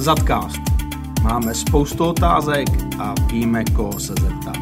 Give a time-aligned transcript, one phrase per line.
[0.00, 0.60] Zadcast.
[1.22, 2.66] Máme spoustu otázek
[3.00, 4.56] a víme, koho se zeptat.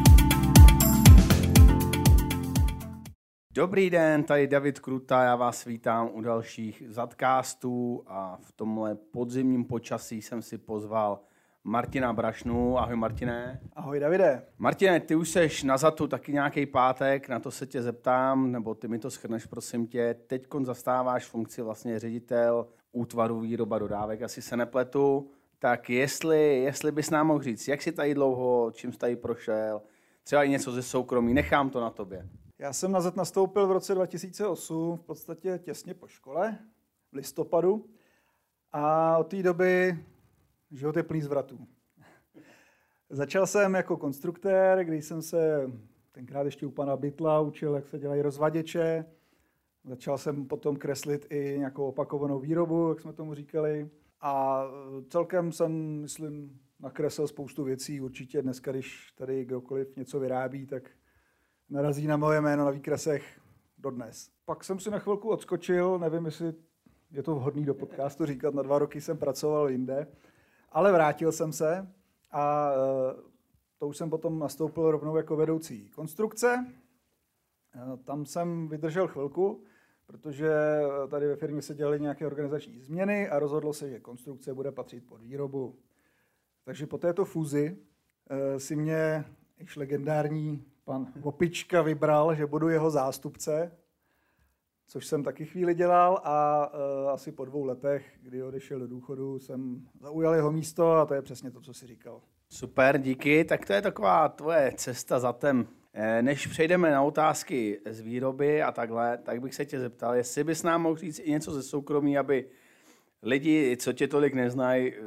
[3.53, 9.65] Dobrý den, tady David Kruta, já vás vítám u dalších Zadcastů a v tomhle podzimním
[9.65, 11.19] počasí jsem si pozval
[11.63, 12.79] Martina Brašnu.
[12.79, 13.59] Ahoj Martine.
[13.75, 14.43] Ahoj Davide.
[14.57, 18.75] Martine, ty už seš na Zatu taky nějaký pátek, na to se tě zeptám, nebo
[18.75, 20.15] ty mi to schrneš, prosím tě.
[20.27, 25.31] Teď zastáváš funkci vlastně ředitel útvaru výroba dodávek, asi se nepletu.
[25.59, 29.81] Tak jestli, jestli bys nám mohl říct, jak jsi tady dlouho, čím jsi tady prošel,
[30.23, 32.29] třeba i něco ze soukromí, nechám to na tobě.
[32.59, 36.57] Já jsem na Z nastoupil v roce 2008, v podstatě těsně po škole,
[37.11, 37.85] v listopadu.
[38.71, 40.05] A od té doby
[40.71, 41.67] život je plný zvratů.
[43.09, 45.71] Začal jsem jako konstruktér, když jsem se
[46.11, 49.05] tenkrát ještě u pana Bytla učil, jak se dělají rozvaděče.
[49.89, 53.89] Začal jsem potom kreslit i nějakou opakovanou výrobu, jak jsme tomu říkali.
[54.21, 54.63] A
[55.09, 58.01] celkem jsem, myslím, nakreslil spoustu věcí.
[58.01, 60.91] Určitě dneska, když tady kdokoliv něco vyrábí, tak
[61.69, 63.41] narazí na moje jméno na výkresech
[63.77, 64.31] dodnes.
[64.45, 66.53] Pak jsem si na chvilku odskočil, nevím, jestli
[67.11, 70.07] je to vhodný do podcastu říkat, na dva roky jsem pracoval jinde,
[70.71, 71.93] ale vrátil jsem se
[72.31, 72.75] a e,
[73.77, 76.65] to už jsem potom nastoupil rovnou jako vedoucí konstrukce.
[77.75, 79.63] E, tam jsem vydržel chvilku,
[80.09, 80.51] protože
[81.09, 85.07] tady ve firmě se dělaly nějaké organizační změny a rozhodlo se, že konstrukce bude patřit
[85.07, 85.75] pod výrobu.
[86.63, 87.77] Takže po této fúzi
[88.29, 89.25] e, si mě
[89.59, 93.71] již legendární pan Vopička vybral, že budu jeho zástupce,
[94.87, 99.39] což jsem taky chvíli dělal a uh, asi po dvou letech, kdy odešel do důchodu,
[99.39, 102.21] jsem zaujal jeho místo a to je přesně to, co si říkal.
[102.49, 103.45] Super, díky.
[103.45, 105.67] Tak to je taková tvoje cesta za tem.
[106.01, 110.43] Eh, než přejdeme na otázky z výroby a takhle, tak bych se tě zeptal, jestli
[110.43, 112.45] bys nám mohl říct i něco ze soukromí, aby
[113.23, 114.99] lidi, co tě tolik neznají, eh,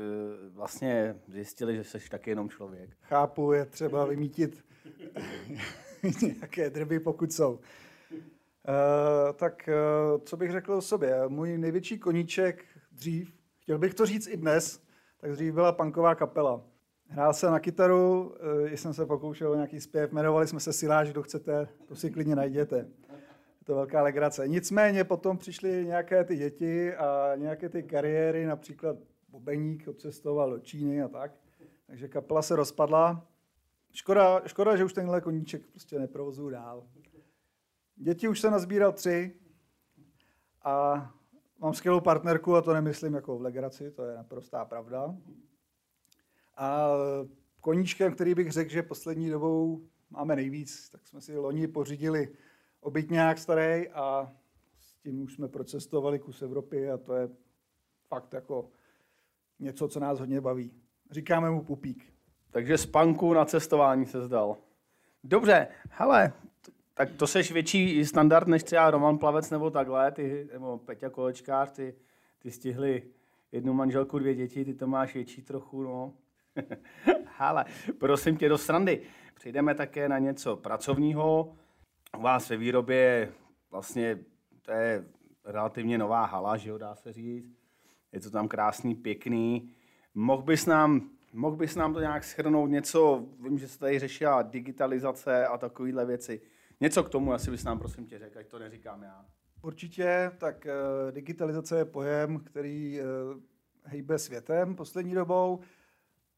[0.51, 2.91] vlastně zjistili, že jsi taky jenom člověk.
[3.01, 4.65] Chápu, je třeba vymítit
[6.23, 7.53] nějaké drby, pokud jsou.
[7.53, 11.15] Uh, tak uh, co bych řekl o sobě?
[11.29, 14.83] Můj největší koníček dřív, chtěl bych to říct i dnes,
[15.21, 16.72] tak dřív byla punková kapela.
[17.13, 21.11] Hrál jsem na kytaru, uh, jsem se pokoušel o nějaký zpěv, jmenovali jsme se Siláž,
[21.11, 22.77] kdo chcete, to si klidně najděte.
[22.77, 24.49] Je to velká legrace.
[24.49, 28.97] Nicméně potom přišly nějaké ty děti a nějaké ty kariéry, například
[29.29, 31.33] Bobeník odcestoval do Číny a tak.
[31.87, 33.27] Takže kapela se rozpadla.
[33.93, 36.85] Škoda, škoda že už tenhle koníček prostě neprovozuju dál.
[37.97, 39.35] Děti už se nazbíral tři
[40.63, 41.07] a
[41.59, 45.15] mám skvělou partnerku a to nemyslím jako v legraci, to je naprostá pravda.
[46.57, 46.89] A
[47.61, 52.29] koníčkem, který bych řekl, že poslední dobou máme nejvíc, tak jsme si loni pořídili
[52.81, 54.33] obytňák starý a
[54.81, 57.29] s tím už jsme procestovali kus Evropy a to je
[58.09, 58.69] fakt jako
[59.59, 60.73] něco, co nás hodně baví.
[61.11, 62.13] Říkáme mu pupík.
[62.51, 64.57] Takže z panku na cestování se zdal.
[65.25, 66.33] Dobře, hele,
[66.95, 71.73] tak to seš větší standard než třeba Roman Plavec nebo takhle, ty, nebo Peťa Kolečkář,
[71.73, 71.95] ty,
[72.39, 73.03] ty stihli
[73.53, 76.13] jednu manželku, dvě děti, ty to máš větší trochu, no.
[77.39, 77.65] Ale
[77.99, 79.01] prosím tě do srandy.
[79.35, 81.57] Přejdeme také na něco pracovního.
[82.19, 83.33] U vás ve výrobě
[83.71, 84.19] vlastně
[84.63, 85.05] to je
[85.45, 87.59] relativně nová hala, že jo, dá se říct.
[88.13, 89.73] Je to tam krásný, pěkný.
[90.15, 94.43] Mohl bys nám, mohl bys nám to nějak schrnout něco, vím, že se tady řešila
[94.43, 96.41] digitalizace a takovéhle věci.
[96.81, 99.27] Něco k tomu asi bys nám prosím tě řekl, ať to neříkám já.
[99.63, 103.41] Určitě, tak uh, digitalizace je pojem, který uh,
[103.85, 105.61] hejbe světem poslední dobou,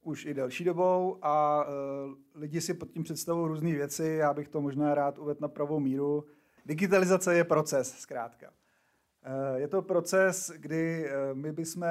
[0.05, 4.49] už i delší dobou a uh, lidi si pod tím představují různé věci, já bych
[4.49, 6.25] to možná rád uvedl na pravou míru.
[6.67, 8.51] Digitalizace je proces, zkrátka.
[8.51, 11.87] Uh, je to proces, kdy uh, my bychom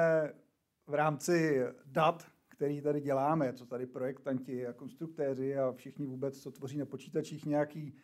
[0.86, 6.50] v rámci dat, který tady děláme, co tady projektanti a konstruktéři a všichni vůbec, co
[6.50, 7.94] tvoří na počítačích nějaký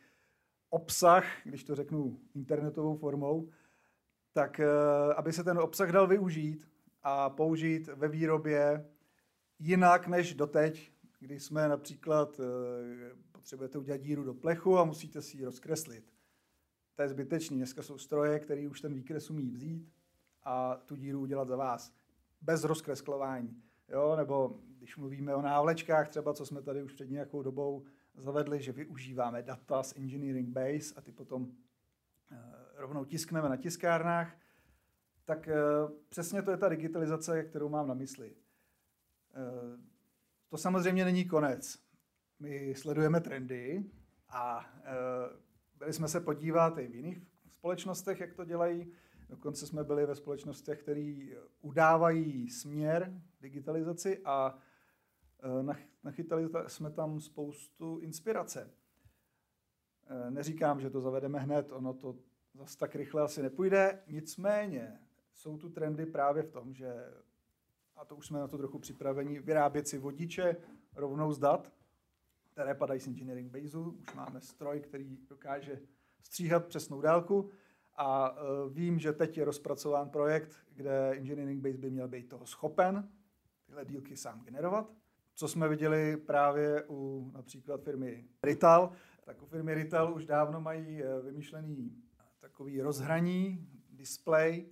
[0.71, 3.49] obsah, když to řeknu internetovou formou,
[4.33, 4.61] tak
[5.17, 6.69] aby se ten obsah dal využít
[7.03, 8.87] a použít ve výrobě
[9.61, 15.37] jinak než doteď, kdy jsme například eh, potřebujete udělat díru do plechu a musíte si
[15.37, 16.13] ji rozkreslit.
[16.95, 17.57] To je zbytečný.
[17.57, 19.93] Dneska jsou stroje, které už ten výkres umí vzít
[20.43, 21.93] a tu díru udělat za vás.
[22.41, 23.63] Bez rozkreslování.
[23.89, 24.17] Jo?
[24.17, 27.85] Nebo když mluvíme o návlečkách, třeba co jsme tady už před nějakou dobou
[28.17, 31.53] zavedli, že využíváme data z Engineering Base a ty potom
[32.33, 32.37] eh,
[32.77, 34.37] rovnou tiskneme na tiskárnách,
[35.25, 35.55] tak eh,
[36.09, 38.35] přesně to je ta digitalizace, kterou mám na mysli.
[39.35, 39.79] Eh,
[40.49, 41.79] to samozřejmě není konec.
[42.39, 43.85] My sledujeme trendy
[44.29, 44.67] a
[45.79, 47.19] byli jsme se podívat i v jiných
[47.51, 48.93] společnostech, jak to dělají.
[49.31, 51.27] Dokonce jsme byli ve společnostech, které
[51.61, 54.59] udávají směr digitalizaci a
[55.43, 58.71] eh, nachytali jsme tam spoustu inspirace.
[60.09, 62.17] Eh, neříkám, že to zavedeme hned, ono to
[62.55, 65.01] zase tak rychle asi nepůjde, nicméně
[65.35, 66.95] jsou tu trendy právě v tom, že,
[68.01, 70.57] a to už jsme na to trochu připraveni, vyrábět si vodiče
[70.95, 71.73] rovnou z dat,
[72.53, 73.79] které padají z Engineering Base.
[73.79, 75.81] Už máme stroj, který dokáže
[76.23, 77.51] stříhat přesnou délku
[77.95, 82.47] a uh, vím, že teď je rozpracován projekt, kde Engineering Base by měl být toho
[82.47, 83.09] schopen,
[83.67, 84.93] tyhle dílky sám generovat.
[85.35, 88.93] Co jsme viděli právě u například firmy Rital,
[89.25, 92.03] tak u firmy Rital už dávno mají e, vymyšlený
[92.41, 94.67] takový rozhraní, display,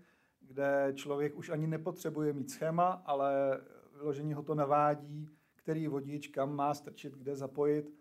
[0.48, 3.60] kde člověk už ani nepotřebuje mít schéma, ale
[3.96, 7.94] vyložení ho to navádí, který vodič kam má strčit, kde zapojit.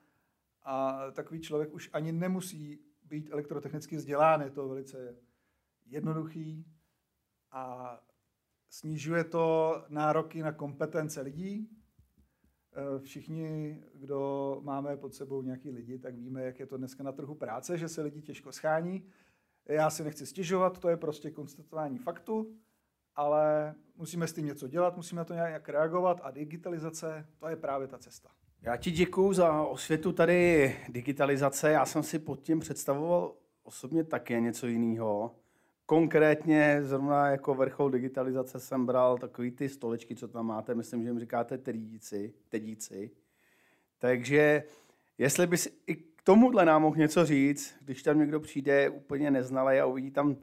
[0.64, 5.16] A takový člověk už ani nemusí být elektrotechnicky vzdělán, je to velice
[5.86, 6.66] jednoduchý
[7.52, 7.98] a
[8.70, 11.70] snižuje to nároky na kompetence lidí.
[12.74, 17.12] E, všichni, kdo máme pod sebou nějaký lidi, tak víme, jak je to dneska na
[17.12, 19.04] trhu práce, že se lidi těžko schání.
[19.70, 22.48] Já si nechci stěžovat, to je prostě konstatování faktu,
[23.16, 27.56] ale musíme s tím něco dělat, musíme na to nějak reagovat a digitalizace, to je
[27.56, 28.30] právě ta cesta.
[28.62, 31.72] Já ti děkuju za osvětu tady digitalizace.
[31.72, 33.34] Já jsem si pod tím představoval
[33.64, 35.36] osobně také něco jiného.
[35.86, 41.10] Konkrétně zrovna jako vrchol digitalizace jsem bral takový ty stolečky, co tam máte, myslím, že
[41.10, 43.12] jim říkáte tedíci, tedíci.
[44.00, 44.64] Takže
[45.18, 45.96] jestli bys i
[46.28, 50.36] tomuhle nám mohl něco říct, když tam někdo přijde úplně neznalý a uvidí tam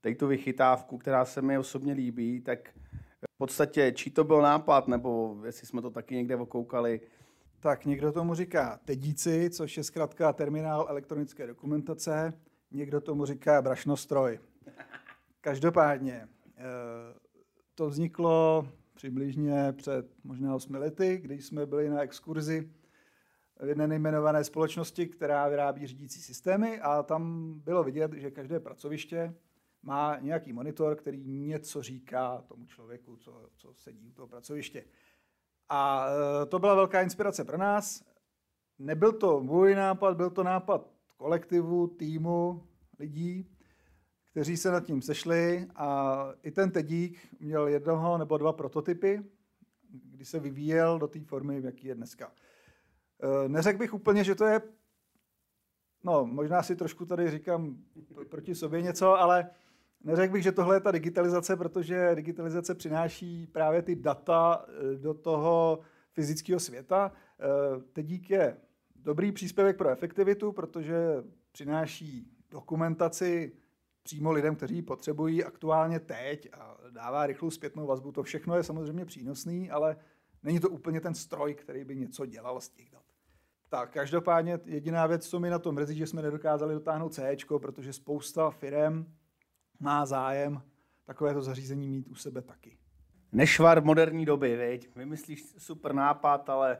[0.00, 2.68] tady tu vychytávku, která se mi osobně líbí, tak
[3.34, 7.00] v podstatě, či to byl nápad, nebo jestli jsme to taky někde okoukali,
[7.60, 12.32] tak někdo tomu říká tedíci, což je zkrátka terminál elektronické dokumentace,
[12.70, 14.38] někdo tomu říká brašnostroj.
[15.40, 16.62] Každopádně, eh,
[17.74, 22.70] to vzniklo přibližně před možná 8 lety, kdy jsme byli na exkurzi
[23.62, 29.34] v jedné nejmenované společnosti, která vyrábí řídící systémy a tam bylo vidět, že každé pracoviště
[29.82, 34.84] má nějaký monitor, který něco říká tomu člověku, co, co sedí u toho pracoviště.
[35.68, 36.06] A
[36.42, 38.04] e, to byla velká inspirace pro nás.
[38.78, 42.66] Nebyl to můj nápad, byl to nápad kolektivu, týmu,
[42.98, 43.46] lidí,
[44.30, 49.22] kteří se nad tím sešli a i ten tedík měl jednoho nebo dva prototypy,
[49.90, 52.32] kdy se vyvíjel do té formy, v jaký je dneska.
[53.22, 54.60] E, neřekl bych úplně, že to je,
[56.04, 57.76] no možná si trošku tady říkám
[58.28, 59.50] proti sobě něco, ale
[60.04, 65.14] Neřekl bych, že tohle je ta digitalizace, protože digitalizace přináší právě ty data eh, do
[65.14, 65.80] toho
[66.12, 67.12] fyzického světa.
[67.40, 68.56] Eh, Teď je
[68.96, 70.96] dobrý příspěvek pro efektivitu, protože
[71.52, 73.52] přináší dokumentaci
[74.02, 78.12] přímo lidem, kteří ji potřebují aktuálně teď a dává rychlou zpětnou vazbu.
[78.12, 79.96] To všechno je samozřejmě přínosný, ale
[80.42, 82.99] není to úplně ten stroj, který by něco dělal z těch dat.
[83.70, 87.92] Tak, každopádně jediná věc, co mi na tom mrzí, že jsme nedokázali dotáhnout C, protože
[87.92, 89.14] spousta firm
[89.80, 90.62] má zájem
[91.04, 92.78] takovéto zařízení mít u sebe taky.
[93.32, 94.96] Nešvar moderní doby, veď?
[94.96, 96.78] Vymyslíš super nápad, ale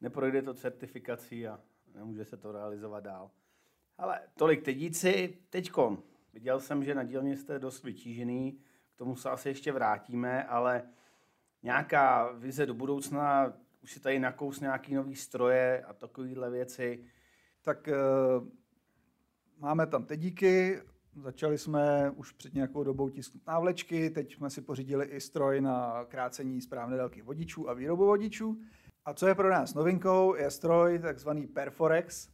[0.00, 1.60] neprojde to certifikací a
[1.94, 3.30] nemůže se to realizovat dál.
[3.98, 5.38] Ale tolik tedíci.
[5.50, 5.98] Teďko,
[6.32, 8.60] viděl jsem, že na dílně jste dost vytížený,
[8.94, 10.82] k tomu se asi ještě vrátíme, ale
[11.62, 17.04] nějaká vize do budoucna, už si tady nakous nějaký nový stroje a takovéhle věci.
[17.62, 18.48] Tak uh,
[19.58, 20.80] máme tam tedíky,
[21.16, 26.04] Začali jsme už před nějakou dobou tisknout návlečky, teď jsme si pořídili i stroj na
[26.04, 28.60] krácení správné délky vodičů a výrobu vodičů.
[29.04, 32.28] A co je pro nás novinkou, je stroj takzvaný Perforex,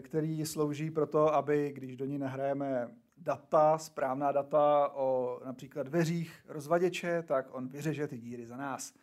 [0.00, 6.44] který slouží pro to, aby když do ní nahrajeme data, správná data o například dveřích
[6.48, 8.94] rozvaděče, tak on vyřeže ty díry za nás.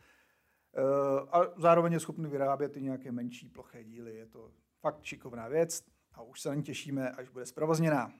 [0.73, 0.81] E,
[1.31, 4.15] a zároveň je schopný vyrábět i nějaké menší ploché díly.
[4.15, 8.13] Je to fakt šikovná věc a už se na ní těšíme, až bude zprovozněná.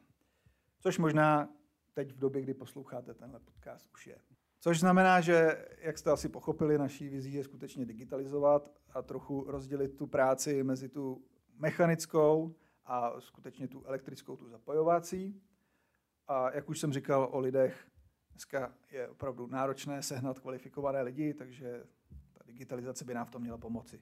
[0.80, 1.50] Což možná
[1.94, 4.18] teď v době, kdy posloucháte tenhle podcast, už je.
[4.60, 9.98] Což znamená, že, jak jste asi pochopili, naší vizí je skutečně digitalizovat a trochu rozdělit
[9.98, 12.56] tu práci mezi tu mechanickou
[12.86, 15.42] a skutečně tu elektrickou, tu zapojovací.
[16.28, 17.88] A jak už jsem říkal o lidech,
[18.32, 22.01] dneska je opravdu náročné sehnat kvalifikované lidi, takže ta
[22.52, 24.00] digitalizace by nám v tom měla pomoci.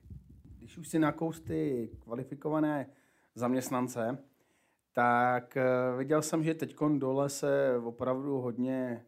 [0.58, 2.90] Když už si nakous ty kvalifikované
[3.36, 4.18] zaměstnance,
[4.94, 5.64] tak eh,
[5.98, 9.06] viděl jsem, že teď dole se opravdu hodně,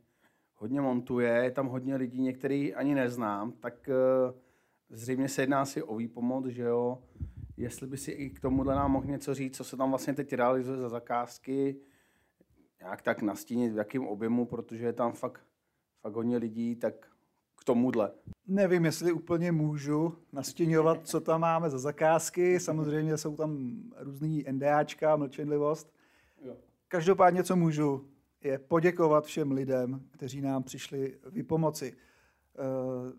[0.56, 4.34] hodně montuje, je tam hodně lidí, některý ani neznám, tak eh,
[4.90, 7.04] zřejmě se jedná si o výpomoc, že jo.
[7.58, 10.34] Jestli by si i k tomuhle nám mohl něco říct, co se tam vlastně teď
[10.34, 11.76] realizuje za zakázky,
[12.80, 15.42] nějak tak nastínit, v jakém objemu, protože je tam fakt,
[16.02, 17.12] fakt hodně lidí, tak
[17.62, 18.12] k tomuhle?
[18.48, 22.60] Nevím, jestli úplně můžu nastěňovat, co tam máme za zakázky.
[22.60, 25.94] Samozřejmě jsou tam různý NDAčka, mlčenlivost.
[26.88, 28.08] Každopádně, co můžu,
[28.44, 31.94] je poděkovat všem lidem, kteří nám přišli vypomoci.
[31.94, 33.13] Eh,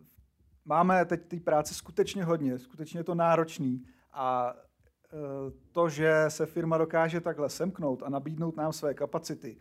[0.65, 5.17] máme teď ty práce skutečně hodně, skutečně je to náročný a eh,
[5.73, 9.57] to, že se firma dokáže takhle semknout a nabídnout nám své kapacity,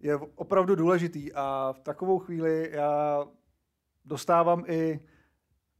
[0.00, 3.24] je opravdu důležitý a v takovou chvíli já
[4.06, 5.00] dostávám i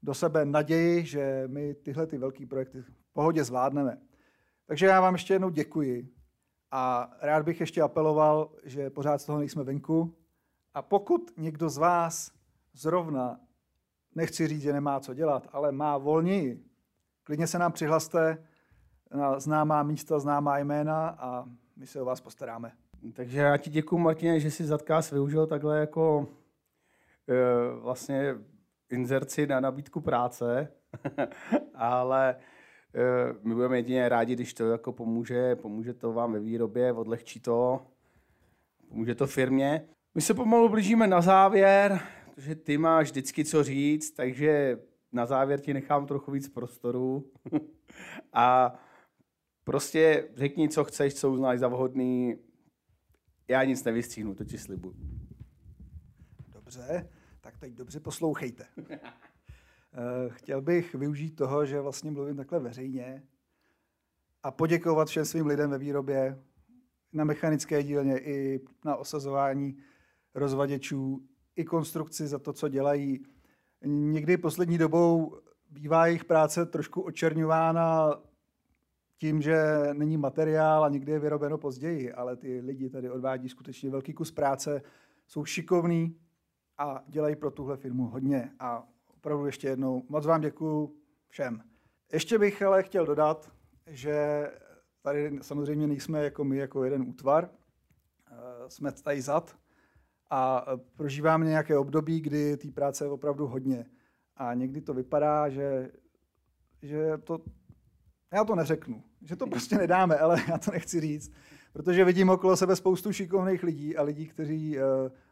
[0.03, 3.99] do sebe naději, že my tyhle ty velké projekty v pohodě zvládneme.
[4.67, 6.09] Takže já vám ještě jednou děkuji
[6.71, 10.17] a rád bych ještě apeloval, že pořád z toho nejsme venku
[10.75, 12.33] a pokud někdo z vás
[12.73, 13.41] zrovna,
[14.15, 16.65] nechci říct, že nemá co dělat, ale má volněji,
[17.23, 18.47] klidně se nám přihlaste
[19.15, 21.45] na známá místa, známá jména a
[21.77, 22.73] my se o vás postaráme.
[23.13, 26.29] Takže já ti děkuji, Martině, že jsi Zatkás využil takhle jako
[27.81, 28.35] vlastně
[28.91, 30.73] inzerci na nabídku práce,
[31.75, 32.37] ale e,
[33.43, 37.87] my budeme jedině rádi, když to jako pomůže, pomůže to vám ve výrobě, odlehčí to,
[38.89, 39.89] pomůže to firmě.
[40.15, 42.01] My se pomalu blížíme na závěr,
[42.35, 44.79] protože ty máš vždycky co říct, takže
[45.13, 47.31] na závěr ti nechám trochu víc prostoru.
[48.33, 48.75] a
[49.65, 52.37] prostě řekni, co chceš, co uznáš za vhodný.
[53.49, 54.95] Já nic nevystříhnu, to ti slibuju.
[56.49, 57.09] Dobře,
[57.47, 58.67] tak teď dobře poslouchejte.
[59.99, 63.23] Eh, chtěl bych využít toho, že vlastně mluvím takhle veřejně
[64.43, 66.43] a poděkovat všem svým lidem ve výrobě,
[67.13, 69.77] na mechanické dílně i na osazování
[70.35, 71.27] rozvaděčů,
[71.57, 73.27] i konstrukci za to, co dělají.
[73.85, 78.15] Někdy poslední dobou bývá jejich práce trošku očerňována
[79.19, 79.59] tím, že
[79.93, 84.31] není materiál a někdy je vyrobeno později, ale ty lidi tady odvádí skutečně velký kus
[84.31, 84.83] práce,
[85.27, 86.26] jsou šikovní
[86.79, 88.53] a dělají pro tuhle firmu hodně.
[88.59, 90.97] A opravdu ještě jednou moc vám děkuju
[91.29, 91.63] všem.
[92.13, 93.53] Ještě bych ale chtěl dodat,
[93.87, 94.51] že
[95.03, 97.51] tady samozřejmě nejsme jako my, jako jeden útvar,
[98.31, 98.35] eh,
[98.71, 99.57] jsme tady zad
[100.31, 100.67] a
[100.97, 103.87] prožíváme nějaké období, kdy té práce je opravdu hodně.
[104.37, 105.91] A někdy to vypadá, že,
[106.83, 107.39] že to,
[108.33, 111.33] já to neřeknu, že to prostě nedáme, ale já to nechci říct,
[111.73, 114.85] protože vidím okolo sebe spoustu šikovných lidí a lidí, kteří uh,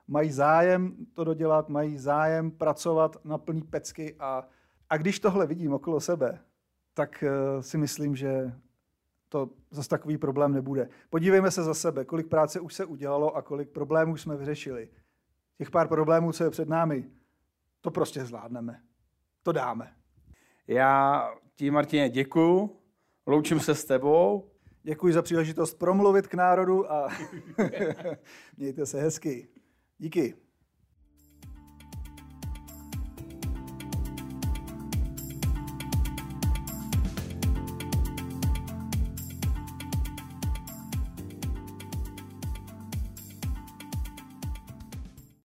[0.09, 4.49] mají zájem to dodělat, mají zájem pracovat na plný pecky a,
[4.91, 6.39] a když tohle vidím okolo sebe,
[6.95, 8.53] tak uh, si myslím, že
[9.29, 10.89] to zase takový problém nebude.
[11.11, 14.89] Podívejme se za sebe, kolik práce už se udělalo a kolik problémů jsme vyřešili.
[15.59, 17.05] Těch pár problémů, co je před námi,
[17.81, 18.81] to prostě zvládneme.
[19.43, 19.93] To dáme.
[20.67, 21.23] Já
[21.55, 22.84] ti, Martině, děkuju.
[23.27, 24.51] Loučím se s tebou.
[24.83, 27.09] Děkuji za příležitost promluvit k národu a
[28.57, 29.49] mějte se hezky.
[29.99, 30.44] Díky.